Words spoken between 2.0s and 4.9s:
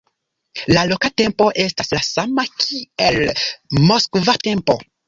sama kiel moskva tempo.